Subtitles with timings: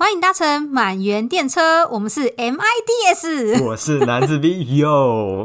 [0.00, 5.44] 欢迎搭乘满园电车，我们是 MIDS，我是男子 V 哟，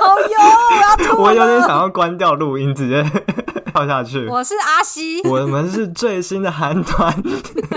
[0.00, 3.08] 好哟，我有点想要关掉录音，直接
[3.72, 4.26] 跳下去。
[4.26, 7.14] 我是阿西，我们是最新的韩团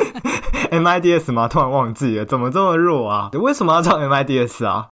[0.73, 1.47] MIDS 吗？
[1.47, 3.29] 突然忘记了，怎么这么弱啊？
[3.33, 4.88] 为什么要叫 MIDS 啊？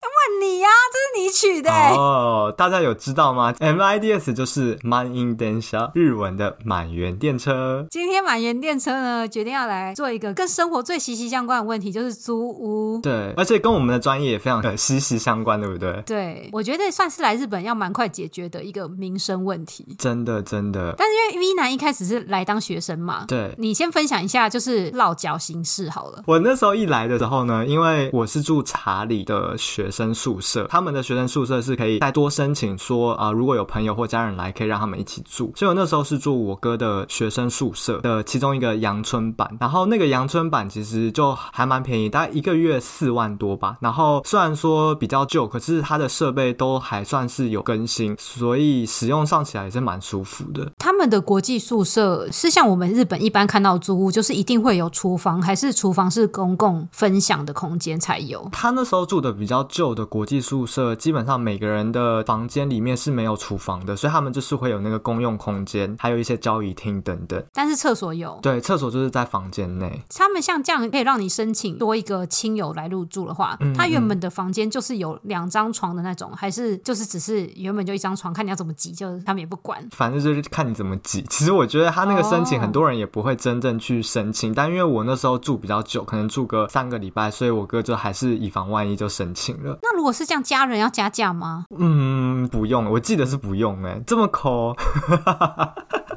[1.28, 2.46] 你呀、啊，这是你取的哦。
[2.48, 7.86] Oh, 大家有知道吗？MIDS 就是满员电车，日文的满员电车。
[7.90, 13.00] 今天满员电车呢，决定要来做一个跟生活最息息相关的问题，就是租屋。
[13.02, 16.02] 对，而且跟我们的专业也非常的息息相关，对不对？
[16.06, 19.86] 对，我觉得算是来日本要蛮快解决的一个民生问题。
[19.98, 20.94] 真的，真的。
[20.96, 26.22] 但是因为 V 男一开始是来当学生嘛，对，你先分享一下就是落脚形式好了。
[26.26, 35.52] 我那时候一来的时候呢，因为我是住查理的学生宿舍，他们的学生宿舍是可以再多申请说啊、呃，如果有朋友或家人来，可以让他们一起住。
[35.56, 43.76] 所以我那时候是住我哥的学生宿舍的其中一个阳春版，然后那个阳春版其实就还蛮便宜，大概一个月四万多吧。
[43.80, 50.70] 然后虽然说比较旧，可是它的设备都还算是有更新，所以使用上起来也是蛮舒服的。
[50.76, 58.46] 他们的国际宿舍是像我们日本一般看到租屋，就是一定会有厨房，还是厨房是公共分享的空间才有？
[58.52, 60.58] 他那时候住的比较旧的国际宿。
[60.58, 67.42] 宿舍基本上每个人的房间里面是没有厨房的，所以他们就是会有那个公用空间，还有一些交易厅等等。
[67.54, 70.02] 但是厕所有，对，厕所就是在房间内。
[70.14, 81.24] 他们像这样可以让你申请多一个亲友来入住的话，嗯嗯，他原本的房间就是有两张床的那种，还是就是只是原本就一张床，看你要怎么挤，就是他们也不管，反正就是看你怎么挤。
[81.30, 89.78] 其实我觉得他那个申请很多人也不会真正去申请，哦、但因为我那时候住比较久，可能住个三个礼拜，所以我哥就还是以防万一就申请了。
[89.82, 90.42] 那如果是这样。
[90.48, 91.64] 家人要加价吗？
[91.78, 94.74] 嗯，不用，我记得是不用哎，这么抠。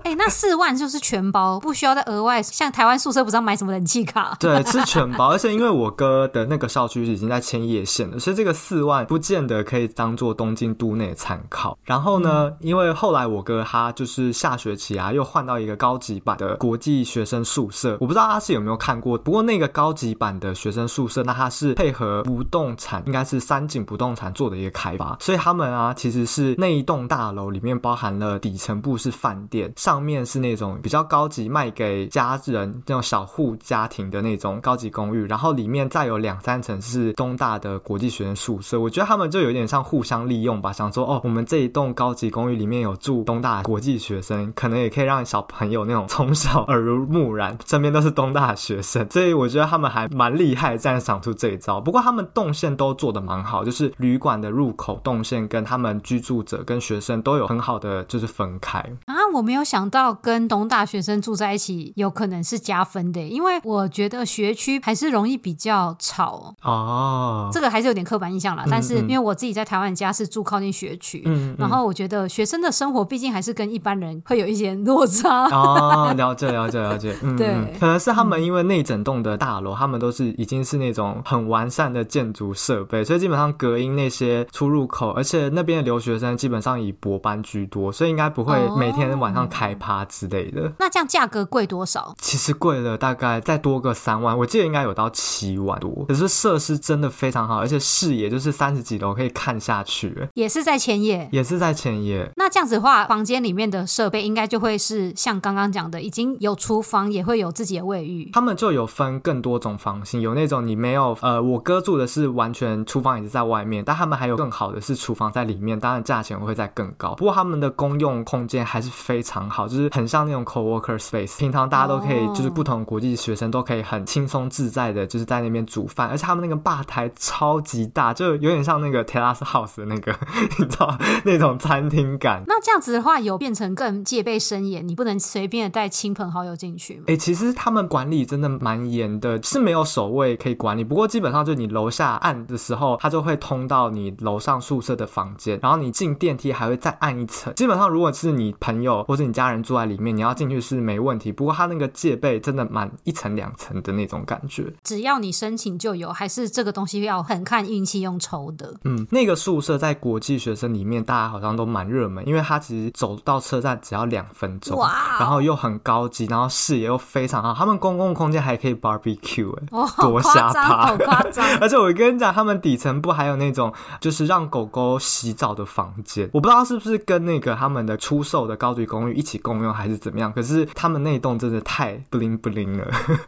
[0.03, 4.35] 哎、 欸，那四万就是全包，不需要再额外像台湾宿舍不知道买什么冷气卡？
[4.41, 11.77] 对，是全包，而且因为我哥的那个校区已经在千叶县了，所以这个四万不见得可以当做东京都内参考。
[11.83, 19.15] 然后呢，嗯、因为后来我哥他就是下学期啊，又换到一个高级版的国际学生宿舍，我不知道他是有没有看过。
[19.19, 30.01] 不过那个高级版的学生宿舍，那他是配合不动产，应该是三井不动产做的一个开发，所以他们啊其实是那一栋大楼里面包含了底层部是饭店上。
[30.01, 38.79] 面是那种比较高级，卖给家人那种小户家庭的那种高级公寓，然后里面再有两三层是东大的国际学生宿舍。
[38.79, 49.07] 我觉得他们就有点像互相利用吧，想说哦，我们这一栋高级公寓里面有住东大国际学生，可能也可以让小朋友那种从小耳濡目染，身边都是东大学生。
[49.09, 51.79] 所以我觉得他们还蛮厉害，这样想出这一招。
[51.79, 59.91] 不过他们动线都做得蛮好，就是旅馆的入口动线跟他们居住者跟学生都有很好的就是分开啊，我没有想。
[59.91, 67.49] 到跟东大学生住在一起，有可能是加分的，因为我觉得学区还是容易比较吵哦。
[67.51, 68.63] 这个还是有点刻板印象啦。
[68.69, 76.13] 但是因为我自己在台湾家是住靠近学区，嗯嗯，然后我觉得学生的生活毕竟还是跟一般人会有一些落差哦。
[76.15, 89.71] 了解了解了解， 嗯，对，可能是他们因为那整栋的大楼，他们都是已经是那种很完善的建筑设备，所以基本上隔音那些出入口，而且那边的留学生基本上以博班居多，所以应该不会每天晚上开。
[89.81, 92.13] 趴之类的，那这样价格贵多少？
[92.19, 96.05] 其实贵了大概再多个三万，我记得应该有到七万多。
[96.07, 100.27] 可是设施真的非常好，而且视野就是三十几楼可以看下去。
[100.33, 102.29] 也是在千叶，也是在千叶。
[102.35, 108.29] 那这样子的话，房间里面的设备应该就会是像刚刚讲的，已经有厨房，也会有自己的卫浴。
[108.33, 117.13] 他们就有分更多种房型，有那种你没有呃，我哥住的是完全厨房也是在外面，但他们还有更好的是厨房在里面，当然价钱会再更高。
[117.13, 119.67] 不过他们的公用空间还是非常好。
[119.67, 130.11] 就是很像那种 co-worker space，平常大家都可以，就是不同国际学生都可以很轻松自在的，就是在那边煮饭，而且他们那个吧台超级大，就有点像那个 Terrace House 的那个，
[130.57, 132.43] 你知道那种餐厅感。
[132.47, 137.03] 那这样子的话，有变成更戒备森严，你不能随便的带亲朋好友进去吗？
[137.07, 147.53] 哎、欸，其实他们管理真的蛮严的，是没有守卫可以管理，不过基本上就你楼下按的时候，他就会通到你楼上宿舍的房间，然后你进电梯还会再按一层。
[147.55, 149.61] 基本上如果是你朋友或者你家人。
[149.61, 151.31] 住在里面，你要进去是没问题。
[151.31, 154.73] 不过他那个戒备真的蛮一层两层的那种感觉。
[154.83, 158.73] 只要你申请就有，还是这个东西要很看运气用抽的？
[158.83, 165.17] 嗯，那个宿舍在国际学生里面，大家好像都蛮热门，因为它其实走到车站只要两分钟，哇！
[165.19, 167.53] 然后又很高级，然后视野又非常好。
[167.53, 171.45] 他们公共空间还可以 barbecue，哎、多瞎趴，好夸张！
[171.61, 173.71] 而且我跟你讲，他们底层部还有那种
[174.01, 180.31] 就是让狗狗洗澡的房间，我不知道是不是跟那个他们的出售的高级公寓一起共用还是怎么样？
[180.33, 182.87] 可是他们那栋真的太 bling bling 了。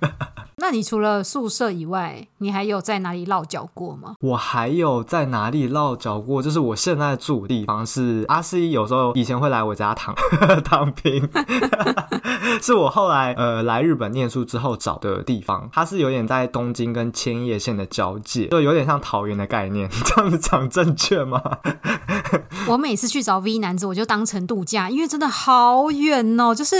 [0.58, 4.16] 那你除了宿舍以外，你还有在哪里落脚过吗？
[4.22, 6.42] 我还有在哪里落脚过？
[6.42, 10.16] 就是我现在住的地方是阿西，有时候以前会来我家躺
[10.64, 11.28] 躺平，
[12.62, 15.68] 是我后来呃来日本念书之后找的地方。
[15.74, 19.90] 它是有点在东京跟千叶县的交界，就有点像桃园的概念。
[20.06, 21.40] 这样子讲正确吗？
[22.68, 26.56] 我每次去找 V 男子，我就当成度假，因为真的好远哦。
[26.56, 26.78] 就是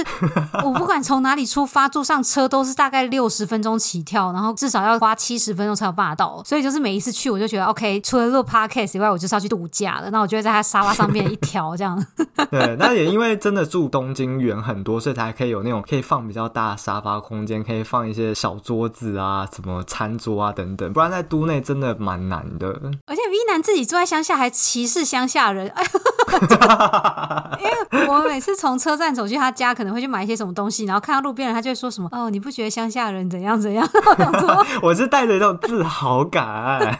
[0.64, 6.42] 我不管从哪里出发，坐上车都是大概六十分钟起跳，然后至少要花七十分钟才有办法到。
[6.44, 10.10] 所以就是每一次去，我就觉得 OK，除了录 Podcast 以外，我就是要去度假了。
[10.10, 12.04] 那我就会在他沙发上面一条这样。
[12.50, 20.92] 对，那也因为真的住东京远很多，所以才可以有那种可以放比较大的沙发空间，可以放一些小桌子啊，什么餐桌啊等等。
[20.94, 22.68] 不然在都内真的蛮难的。
[23.06, 25.68] 而且 V 男自己住在乡下，还歧视乡下人。
[25.70, 25.84] 哎
[27.60, 33.88] 因为我每次从车站走去他家，可能会去买一些什么东西，然后看到路边人，他就会说什么：“哦，你不觉得乡下人怎样怎样？
[34.84, 36.96] ”我是带着一种自豪感。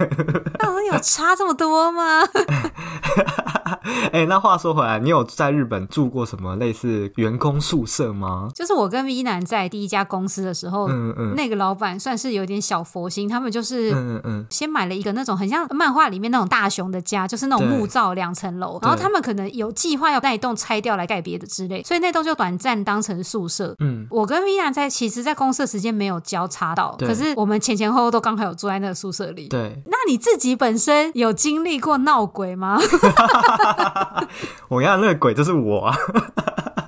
[0.60, 2.22] 那有差这么多吗？
[4.12, 8.50] 哎、欸，那话说回来，你有在日本住过什么类似员工宿舍吗？
[8.56, 23.76] 就是我跟 V 男在第一家公司的时候，嗯嗯，那个老板算是有点小佛心，他们就是嗯嗯，先买了一个那种很像漫画里面那种大熊的家，就是那种木造两层楼，然后他们可能有计划要那一栋拆掉来盖别的之类，所以那栋就短暂当成宿舍。
[23.80, 29.48] 嗯，我跟 V 男在其实，在公司的时间没有交叉到，可是我们前前后后都刚好有住在那个宿舍里。
[29.48, 32.80] 对，那你自己本身有经历过闹鬼吗？
[34.70, 35.98] 我跟你讲那个鬼就是我啊，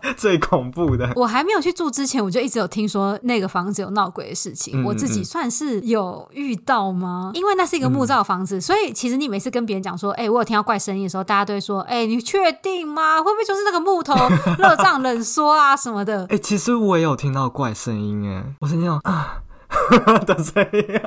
[0.17, 1.11] 最恐怖的。
[1.15, 4.83] 我还没有去住之前，我就一直有听说那个房子有闹鬼的事情。
[4.83, 7.31] 我自己算是有遇到吗？
[7.33, 13.17] 因为那是一个木造房子，嗯、所以其实你每次跟别人讲说，哎、欸，我有听到怪声音的时候，大家都会说，哎、欸，你确定吗？
[13.17, 14.13] 会不会就是那个木头
[14.57, 16.23] 热胀冷缩啊什么的？
[16.29, 19.41] 哎、欸，其实我也有听到怪声音，哎，我是那种啊。
[20.25, 21.01] 的声音，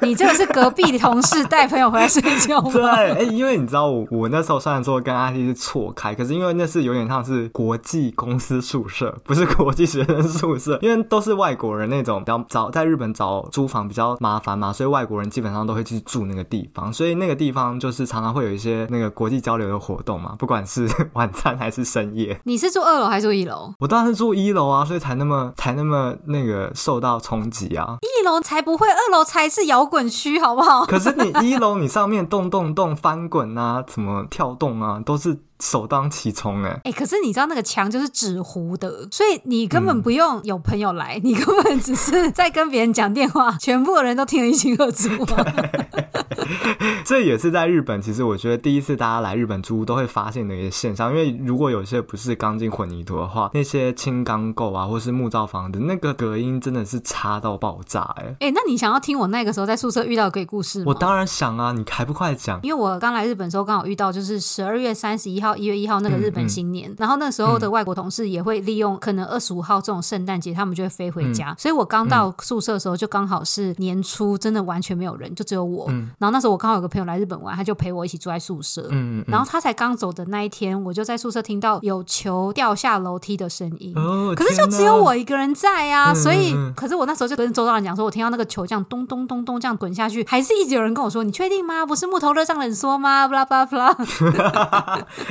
[0.00, 2.70] 你这个是隔壁的同事带朋友回来睡觉吗？
[2.72, 22.40] 对，哎、欸，因为你知道我我那时候虽然说跟阿 T 是错开，可是因为那是有点像是国际公司宿舍，不是国际学生宿舍，因为都是外国人那种，比较找在日本找租房比较麻烦嘛，所以外国人基本上都会去住那个地方，所以那个地方就是常常会有一些那个国际交流的活动嘛，不管是 晚餐还是深夜。
[22.44, 23.72] 你是住二楼还是住一楼？
[23.78, 27.96] 我当然是住一楼啊，所以才那么才那么那个受到冲击啊。
[28.02, 30.84] 一楼才不会，二楼才是摇滚区，好不好？
[30.86, 36.70] 可是你 一楼，你上面动动动翻滚啊，怎么跳动啊，都是首当其冲哎。
[36.70, 45.08] 哎、欸，可是你知道那个墙就是纸糊的，所以你根本不用有朋友来，嗯、你根本只是在跟别人讲电话，全部的人都听得一清二楚。
[47.04, 58.28] 这也是在日本，其实我觉得第一次大家来日本租都会发现的一个现象，因为如果有些不是钢筋混凝土的话，那些轻钢构啊，或是木造房子，那个隔音真的是差到爆炸哎、欸。
[58.28, 60.84] 哎、欸，那你想要听我那个时候在宿舍遇到的鬼故事吗？
[60.88, 62.60] 我当然想啊，你还不快讲？
[62.62, 75.86] 因为我刚来日本的时候刚好遇到，就是十二月三十一号、一月一号那个日本新年，嗯嗯、然后那时候的外国同事也会利用可能二十五号这种圣诞节，他们就会飞回家，嗯、所以我刚到宿舍的时候就刚好是年初，真的完全没有人，就只有我。
[75.90, 78.88] 嗯、然后那时候我刚好有个朋友来日本玩，他就陪我一起住在宿舍。
[78.90, 83.92] 嗯，嗯，然后他才刚走的那一天，我就在宿舍听到有球掉下楼梯的声音。
[83.96, 91.84] 哦，可是就只有我一个人在啊，所以，可是我那时候就跟周遭人讲说，我听到那个球这样咚咚咚咚这样滚下去，还是一直有人跟我说：“你确定吗？
[91.84, 93.94] 不是木头热胀冷缩吗？”布拉布拉布拉。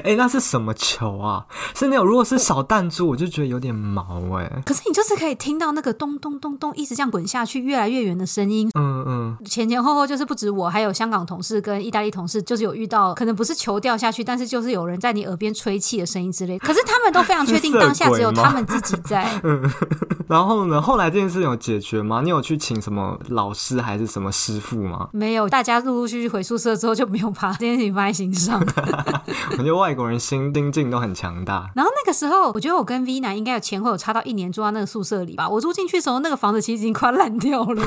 [0.03, 1.45] 哎，那是什么球啊？
[1.75, 4.61] 是那种如果是小弹珠，我就觉得有点毛哎、欸。
[4.65, 8.69] 可是你就是可以听到那个咚咚咚咚一直这样滚下去，越来越远的声音。
[8.75, 16.57] 嗯嗯，前前后后就是不止我，还有香港同事跟意大利同事，就是有遇到，可能不是球掉下去，但是就是有人在你耳边吹气的声音之类。
[16.59, 19.27] 可是他们都非常确定当下只有他们自己在。
[19.43, 19.69] 嗯。
[20.27, 20.81] 然后呢？
[20.81, 22.21] 后来这件事有解决吗？
[22.23, 25.09] 你有去请什么老师还是什么师傅吗？
[25.11, 28.57] 没有，大家陆陆续续回宿舍之后就没有把这件事情放在心上。
[29.51, 31.69] 我觉得外国人心盯劲都很强大。
[31.75, 35.49] 然后那个时候，我觉得我跟 V 男应该有前后有差到一年住在那个宿舍里吧。
[35.49, 37.83] 我住进去的时候，那个房子其实已经快烂掉了。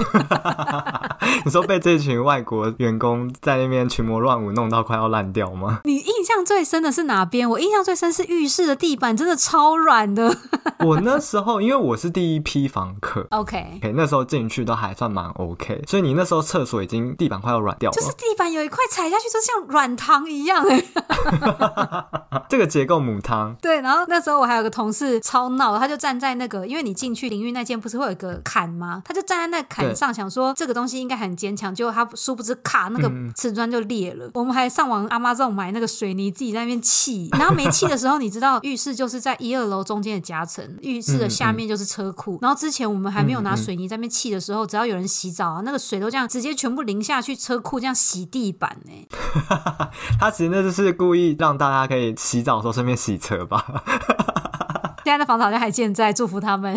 [1.46, 5.80] 你说被这群外国员工在那边群魔乱舞弄到快要烂掉吗？
[5.84, 7.48] 你印象最深的是哪边？
[7.48, 10.36] 我印象最深是浴室的地板真的超软的。
[10.84, 20.84] 我那时候因为我是第一批房客，OK，okay 那时候进去都还算蛮 OK，所以你那时候厕所已经地板快要软掉了，就是地板有一块踩下去就像软糖一样哎。
[22.48, 23.54] 这个结构母汤。
[23.62, 29.02] 对，然后那时候我还有个同事超闹，他就站在那个，因为你进去淋浴那间不是会有一个坎吗？
[29.04, 34.26] 他就站在那坎上，想说这个东西应该很坚强，结果他殊不知卡那个瓷砖就裂了。
[34.26, 42.36] 嗯、我们还上网 Amazon 买那个水泥泥自己在那边砌，然后没砌的时候，你知道浴室就是在一二楼中间的夹层，浴室的下面就是车库。
[42.36, 49.08] 嗯嗯、然后之前我们还没有拿水泥在那边砌的时候，只要有人洗澡啊，那个水都这样直接全部淋下去车库，这样洗地板呢、欸。
[50.18, 53.66] 他其实那就是故意让大家可以洗澡的时候顺便洗车吧。
[55.04, 56.74] 现在的房子好像还健在，祝福他们。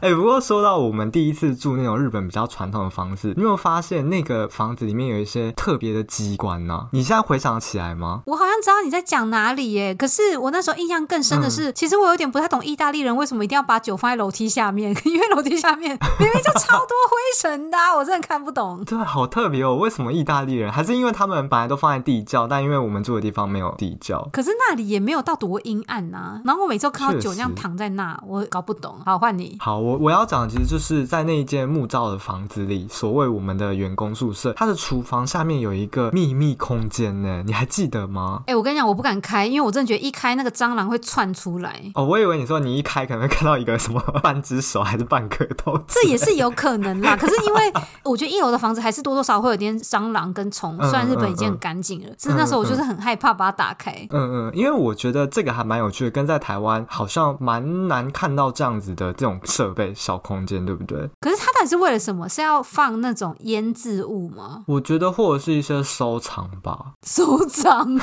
[0.00, 6.86] 哎、欸，不过说到我们第一次住那种日本比较传统的房子，你有没有发现那个房子里面有一些特别的机关呢？
[6.92, 8.22] 你现在回想起来吗？
[8.26, 18.84] 我好像知道你在讲哪里耶，可是我那时候印象更深的是，嗯、其实我有点不太懂意大利人为什么一定要把酒放在楼梯下面， 因为楼梯下面明明就超多灰尘的、啊， 我真的看不懂。
[18.84, 20.70] 对，好特别哦，为什么意大利人？
[20.70, 24.28] 还是因为他们本来都放在地窖，但因为我们住的地方没有地窖。
[24.32, 28.94] 可是那里也没有到多阴暗呐、啊，然后我每次看到酒那样躺在那，我搞不懂。
[29.04, 29.56] 好，换你。
[29.58, 38.42] 好，我我要讲的其实就是在那一间木造的房子里，所谓我们的员工宿舍，它的厨房下面有一个秘密空间呢， 你还记得吗？
[38.42, 41.80] 哎、欸，我跟你讲，我不敢开，因为我真的觉得一开那个蟑螂会窜出来。
[41.94, 47.16] 哦，我以为你说你一开可能会看到一个什么半只手还是半颗头，这也是有可能啦。
[47.18, 47.72] 可是因为
[48.04, 53.92] 我觉得一楼的房子还是多多少少会有点蟑螂跟虫，虽然日本已经很干净了，只是那时候我就是很害怕把它打开。
[54.10, 58.08] 嗯嗯，因为我觉得这个还蛮有趣的，跟在台湾好像蛮难。
[58.18, 61.08] 看到这样子的这种设备小空间，对不对？
[61.20, 62.28] 可是它到底是为了什么？
[62.28, 64.64] 是要放那种腌制物吗？
[64.66, 67.96] 我觉得或者是一些收藏吧，收藏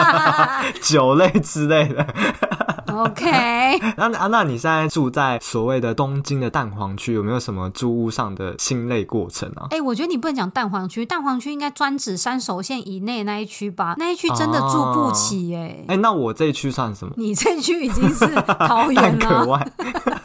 [0.80, 2.06] 酒类之类的。
[2.92, 9.68] OK， 那啊，那你现在住在所谓的东京的蛋黄区，有没有什么租屋上的心累过程啊？
[9.70, 13.94] 哎、欸，我觉得你不能讲蛋黄区，蛋黄区应该专指山手线以内那一区吧？
[13.98, 15.66] 那一区真的住不起哎、欸。
[15.66, 17.14] 哎、啊欸，那我这一区算什么？
[17.16, 18.26] 你这区已经是
[18.58, 19.66] 桃园了。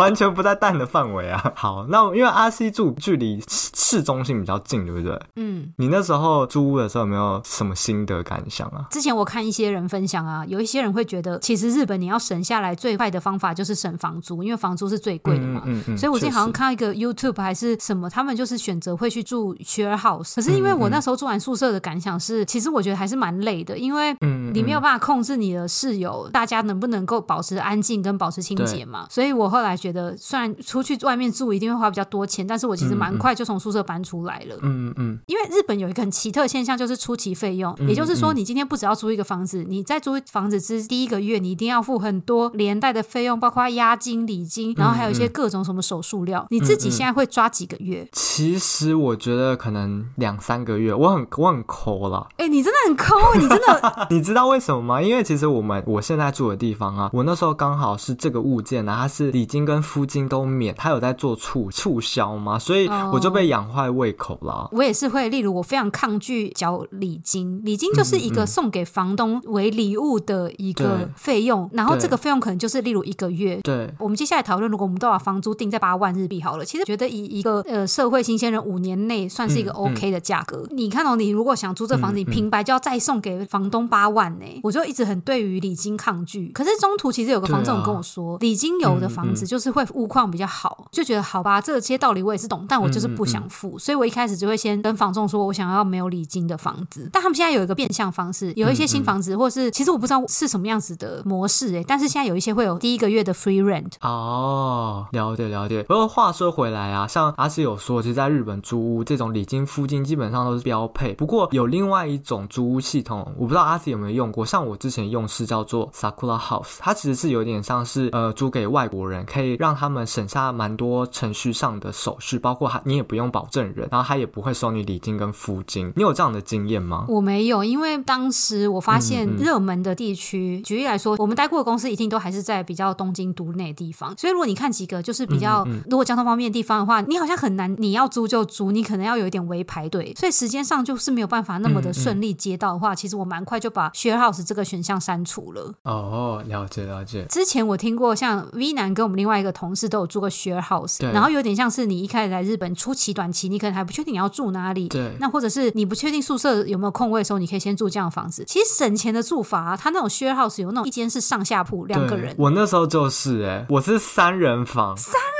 [0.00, 1.52] 完全不在蛋的范围啊！
[1.54, 5.20] 好，那因为阿西住距离市中心比较近，对不对？
[5.36, 8.86] 嗯，你那时候租屋的时候有没有什么心得感想啊？
[8.90, 15.62] 之前我看一些人分享啊，有一些人会觉得，其实日本你要省下来最快的方法就是省房租，因为房租是最贵的嘛。
[15.66, 15.98] 嗯嗯，嗯。
[15.98, 20.36] 所以我最近好像看到一个 YouTube 还是什么，他们就是选择会去住 share house。
[20.36, 24.16] 可是因为我那时候住完宿舍的感想是，其实我觉得还是蛮累的，因为
[24.54, 29.06] 你没有办法控制你的室友大家能不能够保持安静跟保持清洁嘛。
[29.10, 29.89] 所以我后来觉得。
[30.16, 34.56] 虽然出去外面住一定会花比较多钱，但是我其实蛮快就从宿舍搬出来了。
[34.62, 35.18] 嗯嗯嗯。
[35.26, 46.46] 因为日本有一个很奇特现象，就是初期费用，也就是说，你今天不只要租一个房子，你在租房子之第一个月，你一定要付很多连带的费用，包括押金、礼金，然后还有一些各种什么手术料。
[46.50, 48.08] 你自己现在会抓几个月？
[48.12, 50.92] 其实我觉得可能两三个月。
[50.94, 52.28] 我很我很抠了。
[52.36, 54.06] 哎，你真的很抠，你真的。
[54.10, 55.00] 你知道为什么吗？
[55.00, 62.58] 因为其实我们我现在住的地方啊，我那时候刚好是这个物件呢，它是礼金跟付金都免，他有在做促促销吗？
[62.58, 64.68] 所以我就被养坏胃口了。
[64.70, 73.60] Oh, 我也是会，例如我非常抗拒缴礼金，礼金就是一个送给房东为礼物的一个费用，嗯嗯、然后这个费用可能就是例如一个月。
[73.62, 80.66] 对，我们接下来讨论，如果我们都把房租定在八万日币好了，其实觉得以一个呃社会新鲜人五年内算是一个 OK 的价格。
[80.70, 86.48] 你看哦，你如果想租这房子，你平白就要再送给房东八万呢，我就一直很对于礼金抗拒。
[86.52, 90.86] 可是中途其实有个房东跟我说，礼、啊、金有的房子就是会屋况比较好。
[90.92, 97.10] 就觉得好吧，这些道理我也是懂，但我就是不想付，嗯嗯、所以我一开始就会先跟房仲说，我想要没有礼金的房子。
[97.12, 103.92] 但他们现在有一个变相方式，有一些新房子，或是其实我不知道是什么样子的模式哎，但是现在有一些会有第一个月的 free rent。
[104.02, 105.82] 哦，了解了解。
[105.82, 111.14] 不过话说回来啊，像阿西有说，其实在日本租屋这种礼金、付金基本上都是标配。
[111.14, 114.44] 不过有另外一种租屋系统，我不知道阿西有没有用过。
[114.44, 125.92] 像我之前用是叫做 Sakura House，它其实是有点像是呃租给外国人，可以让他们省下蛮多程序上的手续，包括他你也不用保证人，然后他也不会收你礼金跟付金。
[125.96, 127.06] 你有这样的经验吗？
[127.08, 134.16] 我没有，因为当时我发现热门的地区，嗯嗯、举例来说，我们待过的公司一定都还是在比较东京都内的地方。
[134.16, 145.72] 所以如果你看几个就是比较，如果交通方便的地方的话，你好像很难，你要租就租，你可能要有一点微排队，所以时间上就是没有办法那么的顺利接到的话，其实我蛮快就把 share house 这个选项删除了。
[145.82, 147.24] 哦，了解了解。
[147.28, 158.44] 之前我听过像 V 男跟我们另外一个同事都有住过 share house，然后有点像是你一开始来日本初期短期，你可能还不确定你要住哪里，对，那或者是你不确定宿舍有没有空位的时候，你可以先住这样的房子。
[158.46, 165.39] 其实省钱的住法啊，它那种 share house 有那种一间是上下铺两个人，我那时候就是哎、欸，我是三人房，三人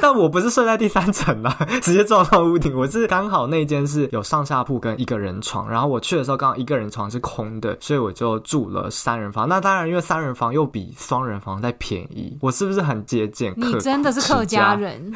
[0.00, 2.76] 但我不是睡在第三层啦， 直接撞到屋顶。
[2.76, 9.48] 我是刚好那间是有上下铺跟一个人床，然后我去的时候刚好一个人床是空的，所以我就住了三人房。
[9.48, 13.52] 那当然，因为三人房又比双人房再便宜，我是不是很节俭？
[13.56, 15.12] 你真的是客家人，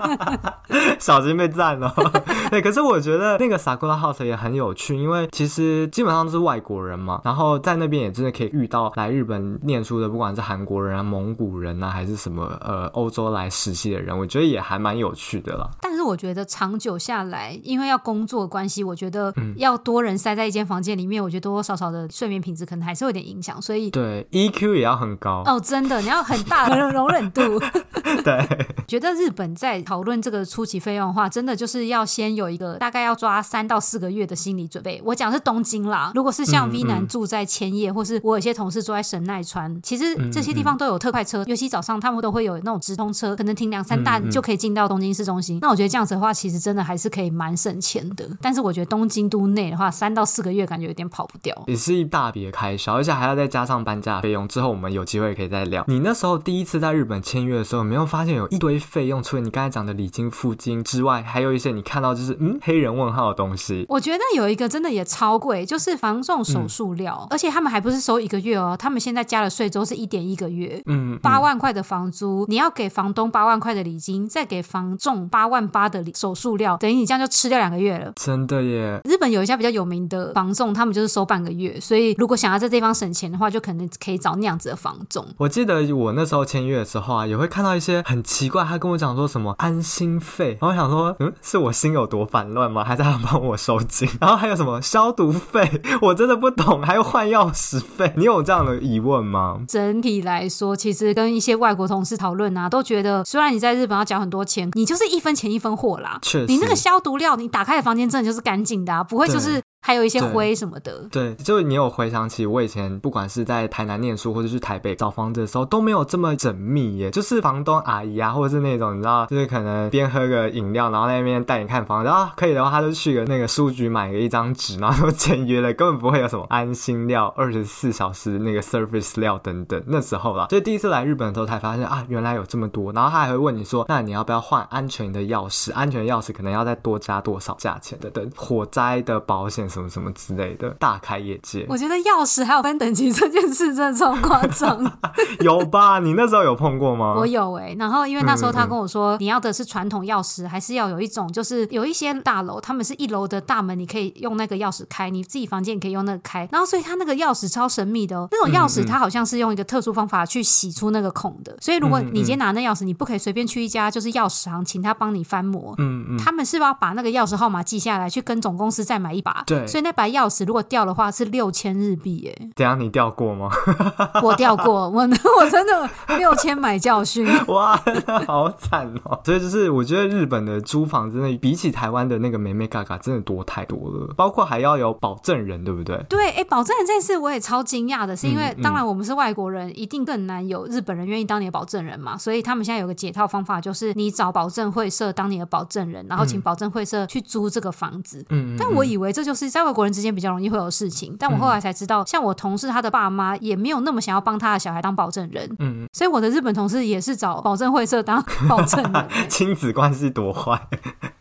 [0.98, 1.94] 小心被赞了。
[2.50, 15.68] 对，可是我觉得那个 Sakura House 也很有趣，因为其实基本上都是外国人嘛，然后在那边也真的可以遇到来日本念书的，不管是韩国人啊、蒙古人啊，还是什么呃欧洲来实习的人，我觉得也还蛮有趣的啦。
[15.80, 27.42] 但是我觉得长久下来，因为要工作关系，我觉得要多人塞在一间房间里面，我觉得多多少少的睡眠品质可能还是有点影响，所以对 EQ 也要很高哦，真的，你要很大的容忍度。
[28.24, 35.00] 对， 觉得日本在讨论这个初期费用的话，真的就是要先有一个大概要抓三到四个月的心理准备。
[35.04, 45.56] 我讲是东京啦，如果是像 V 男住在千叶，嗯嗯、或是我有些同事住在神奈川，其实这些地方都有特快车，尤其早上他们都会有那种直通车，可能停两三大就可以进到东京市中心。
[45.56, 48.28] 嗯嗯、那我觉得这样子的话，其实真的还是可以蛮省钱的。
[48.40, 54.46] 但是我觉得东京都内的话，三到四个月感觉有点跑不掉，也是一大笔开销，而且还要再加上搬家费用。
[54.48, 55.84] 之后我们有机会可以再聊。
[55.86, 63.86] 你那时候第一次在日本签约的时候，有没有发现有一堆费用，除了你刚才讲的礼金、付金之外，还有一些你看到就是嗯黑人问号的东西。
[63.88, 78.12] 我觉得有一个真的也超贵，就是房仲手术料，嗯、而且他们还不是收一个月哦，他们现在加了税之后是一点一个月，嗯，八万块的房租，你要给房东八万块的礼金，再给房仲八万八的手术料，等于你这样就吃掉两个月了。
[78.16, 79.00] 真的耶！
[79.04, 85.26] 日本有一家比较有名的房仲，他们就是收半个月，所以如果想要在这地方省钱的话，就可能可以找那样子的房仲。
[85.38, 92.84] 我记得我那时候签约的时候啊，也会看到一些很奇怪，他跟我讲说什么安心费，然后我想说，嗯，是我心有多烦乱吗？
[92.84, 94.08] 还是他帮我收金？
[94.20, 96.82] 然后还有什么消毒费，我真的不懂。
[96.82, 99.60] 还有换钥匙费，你有这样的疑问吗？
[99.68, 106.18] 整体来说，其实跟一些外国同事讨论啊，都觉得虽然你在日本要缴很多钱，你就是一分钱一分货啦。
[106.22, 109.62] 确实，你那个消毒料，你打开的房间真的就是干净的啊，不会就是。
[109.82, 129.82] 还有一些灰什么的，对，对，就你有回想起我以前不管是在台南念书或者是台北找房子的时候都没有这么缜密耶，就是房东阿姨啊，或者是那种你知道，就是可能边喝个饮料，然后在那边带你看房子，然后可以的话他就去个那个书局买个一张纸，然后就签约了，根本不会有什么安心料、 二十四小时那个 service 料等等。
[129.86, 135.72] 那时候啦，所以第一次来日本的时候才发现啊，原来有这么多，然后他还会问你说，那你要不要换安全的钥匙？
[135.72, 138.10] 安全的钥匙可能要再多加多少价钱的？
[138.10, 140.68] 等火灾的保险什么什么之类的。
[140.80, 144.98] 大开眼界，我觉得钥匙还有分等级这件事真的超夸张。
[145.40, 146.00] 有吧？
[146.00, 147.14] 你那时候有碰过吗？
[147.16, 147.76] 我有哎、欸。
[147.78, 156.48] 然后因为那时候他跟我说，嗯嗯你要的是传统钥匙，还是要有一种，就是有一些大楼，他们是一楼的大门，你可以用那个钥匙开，你自己房间也可以用那个开。
[156.50, 161.56] 然后所以他那个钥匙超神秘的哦，那种钥匙它好像是用一个特殊方法去洗出那个孔的。
[161.60, 165.74] 所以如果你今天拿那钥匙，你不可以随便去一家就是钥匙行，请他帮你翻模。
[165.78, 166.18] 嗯嗯。
[166.18, 169.42] 他们是不是要把那个钥匙号码记下来，去跟总公司再买一把？
[169.46, 169.59] 对。
[169.66, 172.36] 所以那把钥匙如果掉的话，是六千日币耶！
[172.54, 173.48] 等下你掉过吗？
[174.22, 175.02] 我掉过，我
[175.38, 177.26] 我真的六千买教训。
[177.48, 177.80] 哇，
[178.26, 179.20] 好惨哦！
[179.24, 185.96] 所以就是我觉得日本的租房真的比起台湾的那个美美嘎嘎真的多太多了，包括还要有保证人，对不对？
[186.08, 198.24] 对，哎、欸，保证人这件事我也超惊讶的，是因为当然我们是外国人，嗯嗯、一定更难有日本人愿意当你的保证人嘛，所以他们现在有个解套方法，就是你找保证会社当你的保证人，然后请保证会社去租这个房子。
[198.30, 201.16] 嗯，但我以为这就是在外国人之间比较容易会有事情。
[201.18, 210.68] 但我后来才知道，像我同事他的爸妈也没有那么想要帮他的小孩当保证人，嗯，所以我的日本同事也是找保证会社当保证人， 亲子关系多坏。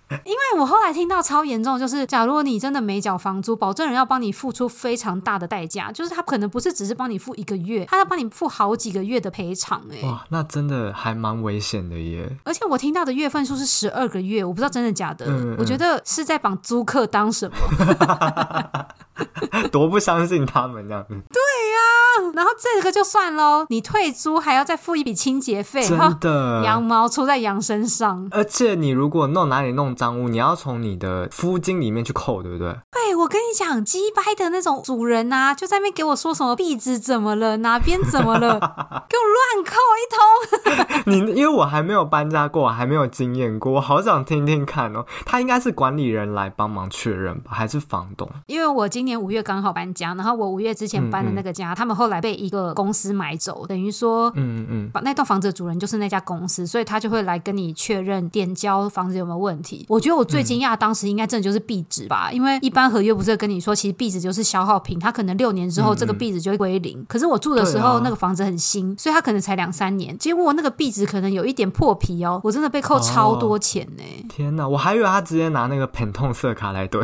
[0.26, 12.28] 因为我后来听到超严重，就是假如你真的没缴房租，保证人要帮你付出非常大的代价，就是他可能不是只是帮你付一个月，他要帮你付好几个月的赔偿，哎，哇，那真的还蛮危险的耶。
[12.44, 17.56] 而且我听到的月份数是十二个月，我不知道真的假的，嗯嗯，我觉得是在绑租客当什么。
[19.72, 21.42] 多不相信他们这样子，对
[21.74, 28.28] 呀、啊，然后这个就算喽，你退租还要再付一笔清洁费，真的，羊毛出在羊身上。
[28.32, 32.76] 而且你如果弄哪里弄脏污，你要从你的租金里面去扣，对不对？
[32.92, 38.60] 对，我跟你讲，鸡掰的那种主人啊，就在那边给我说什么壁纸怎么了，哪边怎么了，
[39.10, 41.04] 给我乱扣一通。
[41.06, 45.06] 你因为我还没有搬家过，我还没有经验过，我好想听听看哦。
[45.26, 48.30] 他应该是管理人来帮忙确认吧，还是房东？
[48.48, 59.84] 因为我今年五月刚好搬家，然后我五月之前搬的那个家，嗯嗯、他们后来被一个公司买走，等于说，嗯嗯，把那栋房子的主人就是那家公司，所以他就会来跟你确认点交房子有没有问题。
[59.90, 67.04] 我觉得我最惊讶当时应该真的就是壁纸吧，因为一般合约不是跟你说，其实壁纸就是消耗品，它可能六年之后这个壁纸就会归零。
[67.10, 74.26] 可是我住的时候、啊、那个房子很新，所以它可能才两三年，结果我那个壁纸纸可能有一点破皮哦，我真的被扣超多钱呢、欸！
[74.28, 77.02] 天哪，我还以为他直接拿那个 Pantone 色卡来对。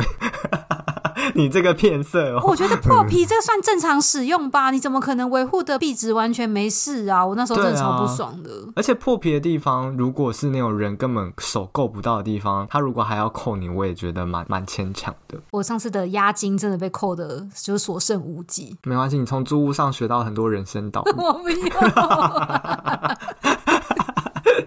[1.34, 2.42] 你这个骗色哦！
[2.44, 4.70] 我觉得破皮这算正常使用吧？
[4.70, 7.24] 你怎么可能维护的壁纸完全没事啊？
[7.24, 8.50] 我那时候真的超不爽的。
[8.74, 15.38] 而且破皮的地方，如果是那种人根本手够不到的地方，他如果还要扣你，我也觉得蛮蛮牵强的。
[15.50, 18.76] 我上次的押金真的被扣的，就是所剩无几。
[18.84, 21.12] 没关系，你从租屋上学到很多人生道理。
[21.16, 21.56] 我不要。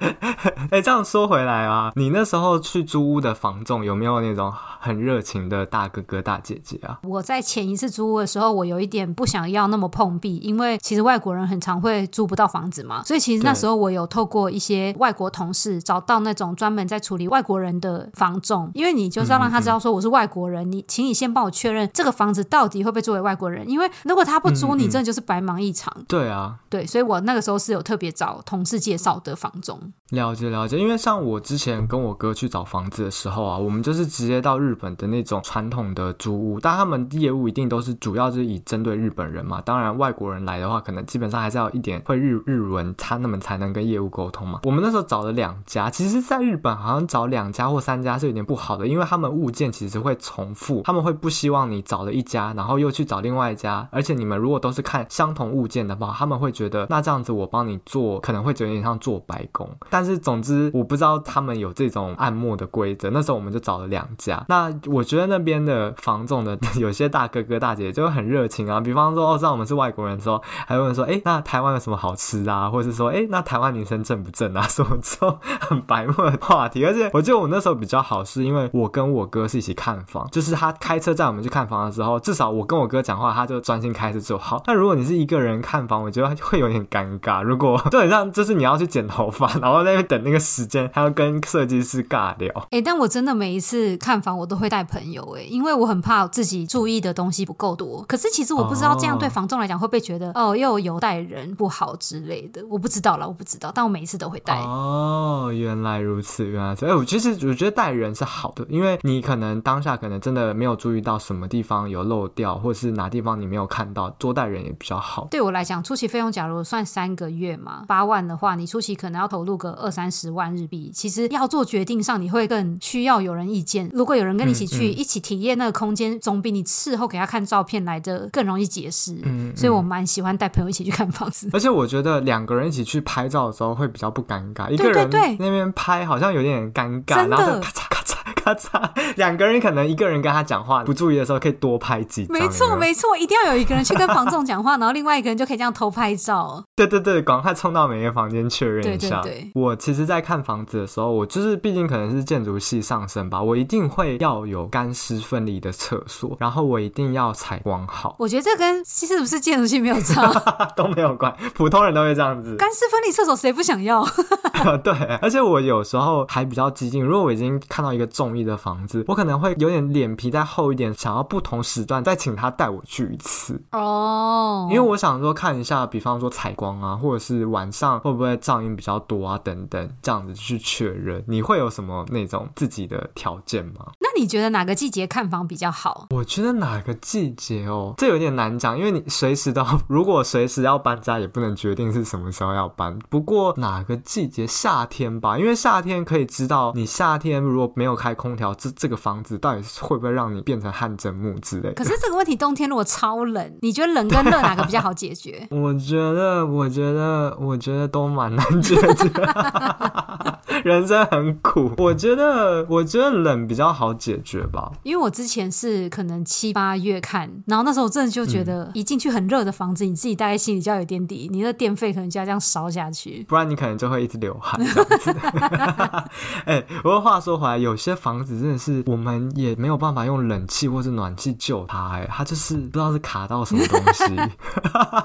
[0.69, 6.99] 哎、欸，这样说回来啊，你那时候去租屋的房仲有没有那种很热情的大哥哥大姐姐啊？
[7.03, 25.93] 我在前一次租屋的时候，我有一点不想要那么碰壁，因为其实外国人很常会租不到房子嘛，所以其实那时候我有透过一些外国同事找到那种专门在处理外国人的房仲，因为你就是要让他知道说我是外国人，嗯嗯，你请你先帮我确认这个房子到底会不会作为外国人，因为如果他不租你，真的就是白忙一场。
[26.07, 29.79] 对啊，对，所以我那个时候是有特别找同事介绍的房仲。
[30.19, 39.61] 了解了解，因为像我之前跟我哥去找房子的时候啊，我们就是直接到日本的那种传统的租屋，但他们业务一定都是主要是以针对日本人嘛。
[39.61, 44.59] 当然外国人来的话，可能基本上还是要一点会日日文，他那么才能跟业务沟通嘛。
[44.63, 59.69] 我们那时候找了两家，其实在日本好像找两家或三家是有点不好的，因为他们物件其实会重复，他们会不希望你找了一家，然后又去找另外一家，而且你们如果都是看相同物件的话，他们会觉得那这样子我帮你做可能会觉得有点像做白工。
[59.89, 63.09] 但是总之，我不知道他们有这种按摩的规则。
[63.09, 64.43] 那时候我们就找了两家。
[64.47, 68.79] 那我觉得那边的房总的有些大哥哥大姐姐就很热情啊。
[68.79, 72.69] 比方说，哦，知道我们是外国人的时候，还问说，哎，那台湾有什么好吃啊？
[72.69, 74.61] 或者是说，哎，那台湾女生正不正啊？
[74.67, 76.85] 什么这种很白目的话题。
[76.85, 84.61] 而且我觉得我那时候比较好，是因为我跟我哥是一起看房，就是他开车载我们去看房的时候，至少我跟我哥讲话，他就专心开车就好。
[84.65, 87.43] 但如果你是一个人看房，我觉得会有点尴尬。
[87.43, 90.19] 如果就很像，就是你要去剪头发，然后在那边等。
[90.19, 98.03] 那个时间还要跟设计师尬聊，哎、欸，但我真的每一次看房我都会带朋友，哎，因为我很怕自己注意的东西不够多。
[98.07, 103.71] 可是其实我不知道这样对房仲来讲会不会觉得哦，哦又有带人不好之类的，我不知道啦，我不知道。
[103.73, 104.59] 但我每一次都会带。
[104.59, 106.85] 哦，原来如此，原来是。
[106.85, 115.27] 哎，我其实我觉得带人是好的，因为你可能当下可能真的没有注意到什么地方有漏掉，或是哪地方你没有看到，多带人也比较好。
[115.31, 120.29] 对我来讲，初期费用假如算三个月嘛，八万的话，你初期可能要投入个二三十。
[120.29, 123.89] 万日币，其实要做决定上，你会更需要有人意见。
[123.91, 129.15] 如果有人跟你一起去，嗯嗯、一起体验那个空间，总比你事后给他看照片来的更容易解释。
[129.23, 131.49] 嗯，嗯，所以我蛮喜欢带朋友一起去看房子。
[131.51, 138.18] 而且我觉得两个人一起去拍照的时候会比较不尴尬，一个人那边拍好像有点尴尬，然后咔嚓咔嚓。
[138.49, 142.33] 咔嚓，两个人可能一个人跟他讲话，不注意的时候可以多拍几张。
[142.37, 146.63] 没错，没错，一定要有一个人去跟房仲讲话，然后另外一个人就可以这样偷拍照。
[146.75, 149.21] 对对对，赶快冲到每个房间确认一下。
[149.21, 149.51] 对对对。
[149.53, 158.15] 我其实，在看房子的时候，我就是毕竟可能是建筑系上升吧，我一定会要有干湿分离的厕所，然后我一定要采光好。
[158.19, 160.31] 我觉得这跟是不是建筑系没有差，
[160.75, 162.55] 都没有关，普通人都会这样子。
[162.55, 164.05] 干湿分离厕所谁不想要？
[164.83, 174.67] 对，而且我有时候还比较激进，如果我已经看到一个中意的房子，我可能会有点脸皮再厚一点，想要不同时段再请他带我去一次哦。
[174.71, 181.23] 因为我想说看一下，比方说采光啊，或者是晚上会不会噪音比较多啊，等等，这样子去确认。
[181.27, 183.91] 你会有什么那种自己的条件吗？
[183.99, 186.07] 那你觉得哪个季节看房比较好？
[186.09, 192.97] 我觉得哪个季节哦，这有点难讲，因为你随时都如果随时要搬家，也不能决定是什么时候要搬。
[193.09, 194.45] 不过哪个季节？
[194.49, 201.73] 夏天吧，因为夏天可以知道你夏天如果没有开空调，这这个房子到底会不会让你变成汗蒸木之类。
[201.73, 205.47] 可是这个问题，冬天如果超冷，你觉得冷跟热哪个比较好解决？
[205.51, 209.09] 我觉得，我觉得，我觉得都蛮难解决。
[210.65, 214.71] 人生很苦，我觉得，我觉得冷比较好解决吧。
[214.83, 224.35] 因为我之前是可能七八月看，然后那时候我真的就觉得，一进去很热的房子，嗯、你自己大概心里就要有点底，你的电费可能就要这样烧下去，不然你可能就会一直流。
[224.57, 225.11] 这样子，
[226.45, 234.15] 哎、欸，不过话说回来，有些房子真的是我们也没有办法用冷气或是暖气救它，哎，它就是不知道是卡到什么东西，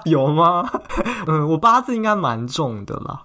[0.11, 0.65] 有吗？
[1.27, 3.21] 嗯，我八字应该蛮重的啦，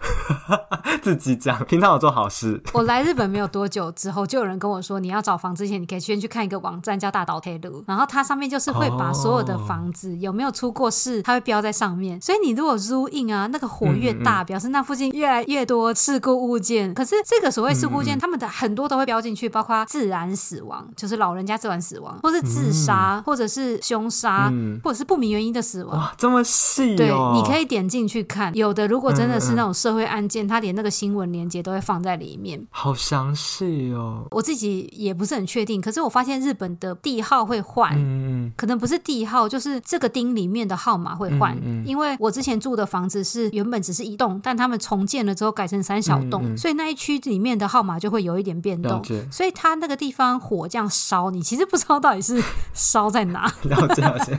[1.01, 2.61] 自己讲，平常有做好事。
[2.73, 12.19] 我来日本没有多久之后，就有人跟我说，你要找房之前，你可以先去看一个网站叫大岛铁路，然后它上面就是会把所有的房子有没有出过事，它会标在上面。
[12.19, 16.93] 所以你如果 zoom in 啊，那个火越大，表示那附近越来越多事故物件。
[16.93, 24.51] 可是这个所谓事故物件，他们的很多都会标进去，包括自然死亡，就是老人家自然死亡，或是自杀，或者是凶杀，
[24.83, 25.97] 或者是不明原因的死亡。
[25.97, 26.97] 哇，这么细哦！
[26.97, 28.55] 对，你可以点进去看。
[28.55, 34.25] 有的如果真的是那种社会案件，它连那个新闻连接都会放在里面，好详细哦。
[34.31, 41.57] 我自己也不是很确定，可是我发现日本的地号会换，嗯，可能不是地号，就是这个町里面的号码会换。
[41.63, 49.01] 嗯，因为我之前住的房子是原本只是一栋，但他们重建了之后改成三小栋，所以那一区里面的号码就会有一点变动。
[49.31, 52.41] 所以它那个地方火这样烧，你其实不知道到底是
[52.73, 53.51] 烧在哪。
[53.63, 54.37] 了解了解。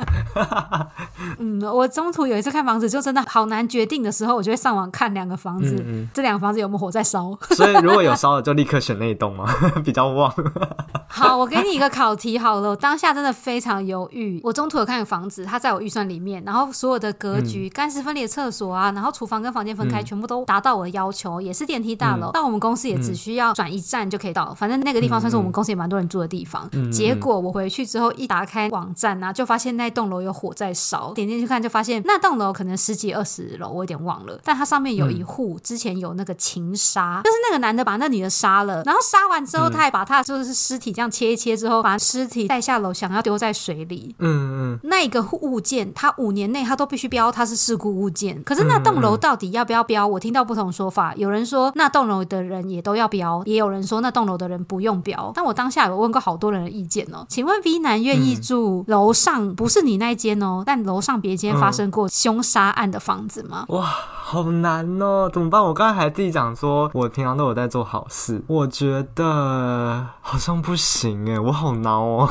[1.39, 7.37] 嗯，我中途有一次看房子，就真的好难决定的时候，我就会上网看两个房子，这两个房子有没有火在烧。
[7.61, 9.45] 所以如果有烧了，就立刻选那一栋嘛，
[9.85, 10.33] 比较旺。
[11.07, 14.41] 好，我给你一个考题好了，我当下真的非常犹豫。
[14.43, 22.31] 我中途有看个房子，它在我预算里面，然后所有的格局、干湿、嗯、分离的厕所啊，然后厨房跟房间分开，嗯、全部都达到我的要求，也是电梯大楼。
[22.31, 26.67] 到、嗯、我们公司也只需要转一站就可以到，反正那个地方算是我们公司也蛮多人住的地方。
[26.73, 44.15] 嗯、结果我回去之后一打开网站啊，就发现那栋楼有火在烧，点进去看就发现那栋楼可能十几二十楼，我有点忘了，但它上面有一户之前有那个情杀，就是那个男的把那女的杀了，然后杀完之后他还把他就是尸体这样切一切之后，把尸体带下楼想要丢在水里。
[44.19, 50.07] 嗯嗯，那个物件他五年内他都必须标它是事故物件，可是那栋楼到底要不要标？
[50.07, 55.33] 我听到不同说法，有人说那栋楼的人也都要标，也有人说那栋楼的人不用标。
[55.35, 63.65] 但我当下有问过好多人的意见哦，请问 V 男愿意住楼上不是你那间哦，但楼上别间发生过凶杀案的房子吗？
[63.69, 63.87] 哇，
[64.23, 65.63] 好难哦，怎么办？
[65.63, 72.29] 我刚才还自己讲说，我平常都有在做好事，我觉得好像不行哎，我好恼哦。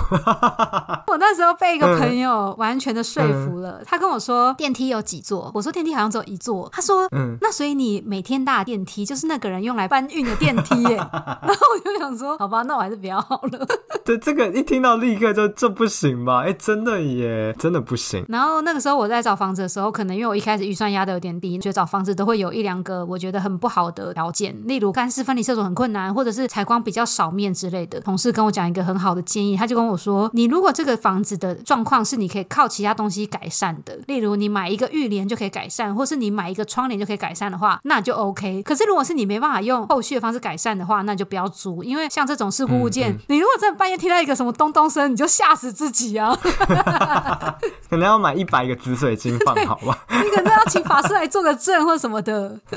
[1.09, 10.97] 我那时候被一个朋友完全的说服了，他跟我说电梯有几座，我说电梯好像只有一座，他说嗯，那所以你每天搭电梯就是那个人用来搬运的电梯耶。
[11.41, 13.65] 然后我就想说，好吧，那我还是比较好了。
[14.05, 16.43] 对，这个一听到立刻就这不行吧？
[16.45, 18.23] 哎，真的耶，真的不行。
[18.29, 28.01] 然后那个时候我在找房子的时候，可能因为我一开始预算压的有点低，觉得找房子都会有一两个我觉得很不好的条件，例如干湿分离厕所很困难，或者是采光比较少面之类的。
[28.01, 38.61] 同事跟我讲一个很好的建议，他就跟我说，你如果这个房子的状况是你可以靠其他东西改善的，例如你买一个浴帘就可以改善，或是你买一个窗帘就可以改善的话，那就 OK。
[38.63, 46.37] 可是如果是你没办法用后续的方式改善的话，那就不要租，因为像这种事故物件，嗯嗯、你如果真的半夜听到一个什么咚咚声，你就吓死自己啊！
[47.89, 49.97] 可能要买一百个紫水晶放好吧？
[50.09, 52.59] 你可能要请法师来做个证或什么的。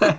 [0.00, 0.16] 对。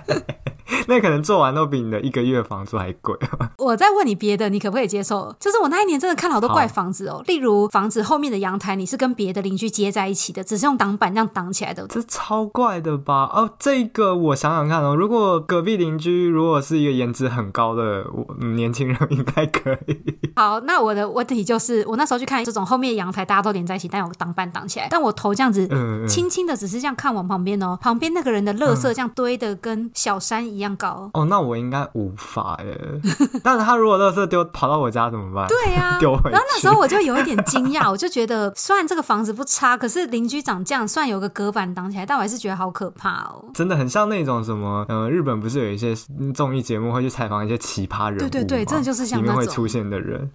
[0.86, 3.16] 那可能做完都比你的一个月房租还贵。
[3.58, 5.34] 我再问你别的，你可不可以接受？
[5.38, 13.24] 就是我那一年真的看了好多怪房子哦，例如房子后面的阳台你是跟别的邻居接在一起的，只是用挡板这样挡起来的，这超怪的吧？
[13.34, 18.04] 哦，这个我想想看哦，如果隔壁邻居如果是一个颜值很高的
[18.38, 19.98] 年轻人，应该可以。
[20.36, 25.66] 好，那我的问题就是，我那时候去看这种后面阳台大家都连在一起，但有挡板挡起来，但我头这样子，
[26.06, 30.57] 轻轻的只是这样看往旁边哦，旁边那个人的垃圾这样堆的跟小山一样。
[30.58, 33.00] 一样高哦，那我应该无法耶。
[33.42, 35.46] 但是他如果垃圾丢跑到我家怎么办？
[35.48, 36.30] 对呀、啊， 丢回去。
[36.30, 43.44] 然后那时候我就有一点惊讶，我就觉得虽然这个房子不差，可是邻居长这样，虽然有个隔板挡起来，但我还是觉得好可怕哦。
[43.54, 45.94] 真的很像那种什么，呃，日本不是有一些
[46.34, 48.20] 综艺节目会去采访一些奇葩人物？
[48.20, 50.30] 对对对，真的就是像那种里面会出现的人。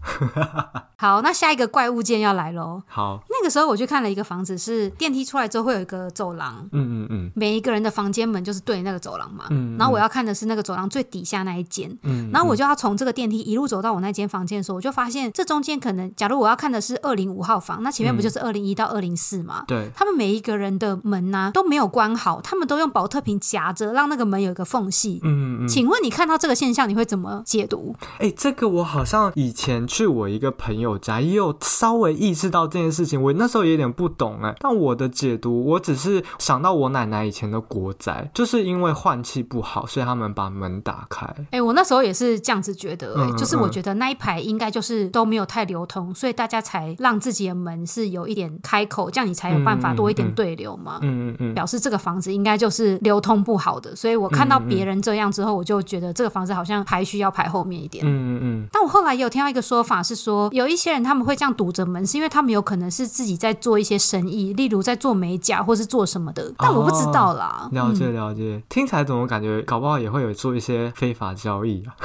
[0.98, 2.82] 好，那下一个怪物件要来喽。
[2.88, 10.64] 好，那个时候我去看了一个房子，是电梯出来之后会有一个走廊，嗯嗯嗯，每一个人的房间门就是对那个走廊嘛，嗯，嗯，然后我要看的是那个。
[10.64, 19.66] 走廊最底下那一间，嗯，然后我就要从这个电梯一路走到我那间房间的时候，我就发现这中间可能，假如我要看的是二零五号房，那前面不就是二零一到二零四吗？
[19.68, 25.20] 对，他们每一个人的门呐、啊、都没有关好，他们都用保特瓶夹着，让那个门有一个缝隙。
[25.24, 27.94] 嗯嗯，请问你看到这个现象，你会怎么解读？
[28.20, 41.26] 哎，这个我好像以前去我一个朋友家也有稍微意识到这件事情，我那时候也有点不懂哎，但我的解读，我只是想到我奶奶以前的国宅，就是因为换气不好，所以他们把门打开。
[41.26, 51.00] 哎、欸，我那时候也是这样子觉得、欸，嗯、就是我觉得那一排应该就是都没有太流通，嗯、所以大家才让自己的门是有一点开口，这样你才有办法多一点对流嘛。
[51.02, 58.06] 嗯嗯嗯，表示这个房子应该就是流通不好的，所以我看到别人这样之后，我就觉得这个房子好像排序要排后面一点。
[58.06, 58.68] 嗯嗯嗯。
[58.72, 67.62] 但我后来也有听到一个说法是说，有一些人他们会这样堵着门，是因为他们有可能是自己在做一些生意，例如在做美甲或是做什么的，但我不知道啦。
[67.64, 71.96] 哦、了解了解，嗯、听起来怎么感觉搞不好也会有做一些非法交易啊。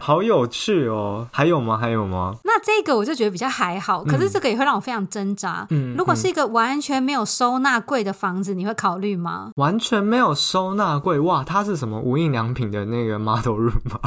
[0.00, 1.28] 好有趣哦！
[1.30, 1.78] 还有吗？
[1.78, 2.34] 还有吗？
[2.42, 5.64] 那这个我就觉得比较还好，可是这个也会让我非常挣扎。
[5.70, 9.52] 嗯，如果是一个完全没有收纳柜的房子，你会考虑吗？
[9.56, 14.00] 完全没有收纳柜，哇，它是什么无印良品的那个 model room 吗？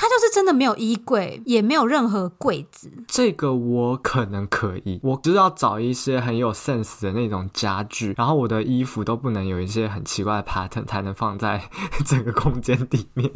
[0.00, 2.88] 它就是真的没有衣柜，也没有任何柜子。
[3.08, 11.68] 这个我可能可以，我就是要找一些很有 sense 的那种家具，然后我的衣服都不能有一些很奇怪的 pattern，才能放在
[12.06, 13.28] 整个空间里面。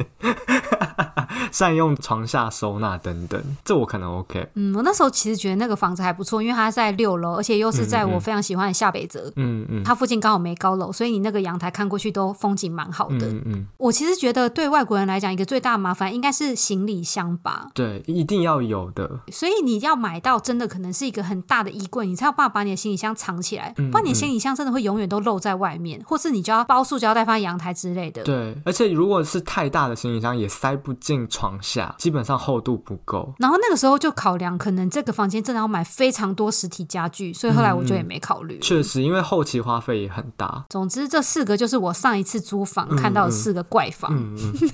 [1.53, 4.49] 善用床下收纳等等，这我可能 OK。
[4.55, 9.31] 嗯，我那时候其实觉得那个房子还不错，因为它在六楼，而且又是在我非常喜欢的下北泽。
[9.35, 13.27] 嗯嗯，它附近刚好没高楼，所以你那个阳台看过去都风景蛮好的。
[13.27, 17.67] 嗯嗯，我其实觉得对外国人来讲，一个最大的麻烦应该是行李箱吧？
[17.75, 19.19] 对，一定要有的。
[19.31, 28.23] 所以你要买到真的可能是一个很大的衣柜，你才有办法把你的行李箱藏起来，不然你的行李箱真的会永远都露在外面，或是你就要包塑胶袋放在阳台之类的。
[28.23, 32.23] 对，而且如果是太大的行李箱，也塞不进床下，基本。
[32.23, 38.57] 上厚度不够，然后那个时候就考量，可能这个房间真的要买非常多实体家具，所以后来我就也没考虑。
[38.59, 40.63] 确实，因为后期花费也很大。
[40.69, 44.17] 总之，这四个就是我上一次租房看到的四个怪房。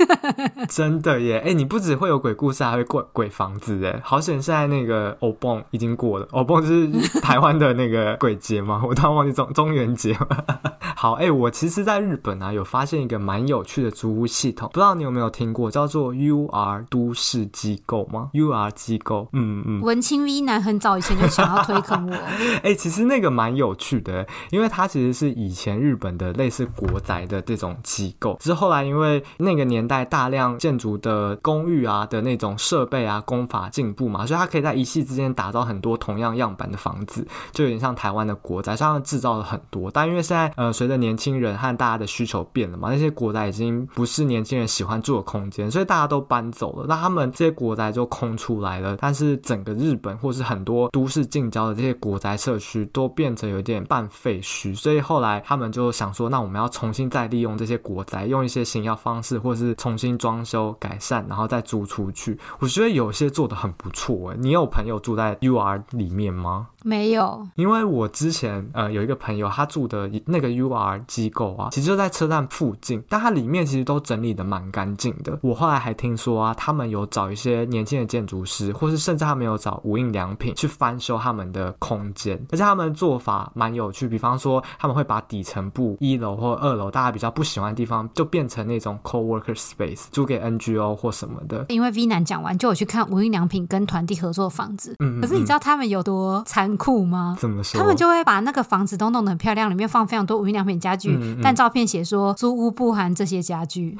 [0.69, 1.39] 真的耶！
[1.43, 3.99] 哎，你不只会有鬼故事，还会怪鬼房子哎！
[4.03, 10.15] 好险，现在那个欧蹦已经过了，欧蹦就是台湾的那个鬼节嘛， 我突然忘记中中元节。
[10.95, 16.13] 好，哎，我其实在日本啊，有发现一个蛮有趣的租屋系统，不知道你有没有听过，叫做
[16.59, 17.49] UR 都市。
[17.51, 22.13] 机构吗？UR 机构，嗯嗯，文青 V 男很早以前就想要推坑我。
[22.13, 39.89] 哎、欸，其实那个蛮有趣的，因为它其实是以前日本的类似国宅的这种机构，只是后来因为那个年代大量建筑的公寓啊的那种设备啊工法进步嘛，所以它可以在一夕之间打造很多同样样板的房子，就有点像台湾的国宅，上面制造了很多。
[39.91, 47.29] 但因为现在呃随着年轻人和大家的需求变了嘛，那些国宅已经不是年轻人喜欢住的空间，所以大家都搬走了，那他们。
[47.31, 62.37] 这些国宅就空出来了，但是整个日本或是很多都市近郊的这些国宅社区都变成有点半废墟，所以后来他们就想说，那我们要重新再利用这些国宅，用一些新药方式，或是重新装修改善，然后再租出去。
[62.59, 66.67] 我觉得有些做的很不错诶，你有朋友住在 UR 里面吗？
[66.83, 75.37] 没有，因为我之前呃有一个朋友，他住的那个 UR 机构啊，其实就在车站附近，但它里面其实都整理的蛮干净的。
[75.41, 84.07] 我后来还听说啊，他们有找一些年轻的建筑师，或是甚至他们有找无印良品去翻修他们的空间，而且他们的做法蛮有趣。
[84.07, 91.65] 比方说，他们会把底层部一楼或二楼大家比较不喜欢的地方，就变成那种 co-worker space，租给 NGO 或什么的。
[91.69, 94.95] 因为 V 男讲完，就有去看无印良品跟团体合作的房子。
[94.99, 96.68] 嗯，嗯，嗯，可是你知道他们有多残？
[96.77, 97.35] 酷吗？
[97.39, 97.79] 怎么说？
[97.79, 103.97] 他们就会把那个房子都弄得很漂亮，里面放非常多无印良品家具，嗯嗯，但照片写说租屋不含这些家具。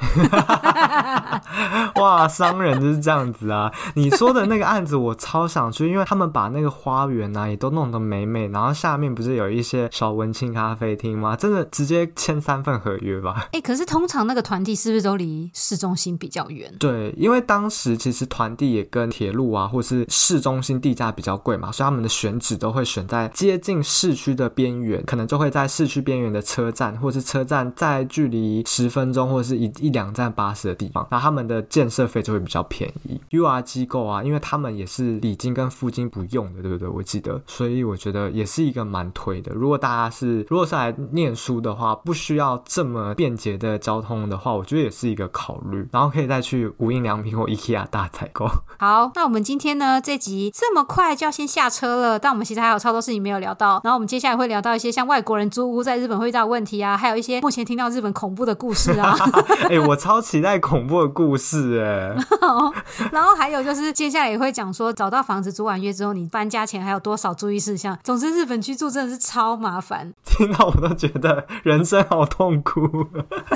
[1.96, 3.72] 哇，商人就是这样子啊！
[3.94, 11.34] 你说的那个案子我超想去，因为他们把那个花园啊也都弄得美美，然后下面不是有一些小文青咖啡厅吗？
[11.34, 13.46] 真的直接签三份合约吧？
[13.46, 16.72] 哎、欸，可是通常那个团体是不是都离市中心比较远？
[16.78, 22.59] 对，因为当时其实团体也跟铁路啊，或是市中心地价比较贵嘛，所以他们的选址。
[22.60, 33.18] 都会选在接近市区的边缘，可能就会在市区边缘的车站，或是车站在距离十分钟或者是一一两站巴士的地方，那他们的建设费就会比较便宜。
[33.30, 36.86] UR 机构啊，因为他们也是礼金跟付金不用的，对不对？
[36.86, 39.52] 我记得，所以我觉得也是一个蛮推的。
[39.54, 45.88] 如果大家是如果是来念书的话，不需要这么便捷的交通的话，我觉得也是一个考虑。
[45.90, 48.46] 然后可以再去无印良品或 IKEA 大采购。
[48.78, 52.49] 好，那我们今天呢，这集这么快就要先下车了，但我们。
[52.50, 59.14] 其实还有超多事情没有聊到，然后我们接下来会聊到一些像外国人租屋在日本会遇到的问题啊，还有一些目前听到日本恐怖的故事啊。
[59.70, 62.12] 哎、欸，我超期待恐怖的故事哎。
[63.12, 67.96] 然后还有就是接下来也会讲说，找到房子租完约之后，你搬家前还有多少注意事项。
[68.02, 73.06] 总之，日本居住真的是超麻烦，听到我都觉得人生好痛苦，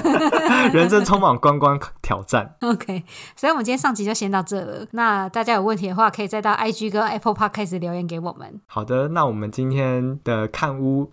[0.73, 2.55] 人生充满关关挑战。
[2.61, 3.03] OK，
[3.35, 4.87] 所以我们今天上集就先到这了。
[4.93, 8.61] 那大家有问题的话，可以再到 IG 跟 Apple Podcast 留言给我们。
[8.67, 8.85] 好。
[8.85, 11.11] 的，那我们今天的看屋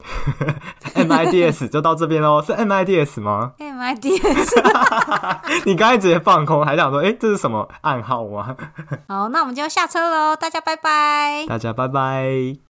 [0.94, 2.42] MIDS 就到这边喽。
[2.42, 4.52] 是 MIDS 吗？MIDS，
[5.66, 8.58] 你刚才直接放空，还想说，哎，这是什么暗号吗？
[9.08, 12.71] 好，那我们就下车喽，大家拜拜，大家拜拜。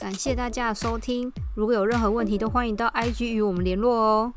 [0.00, 4.32] 感谢大家的收听，如果有任何问题，都欢迎到 IG 与我们联络哦。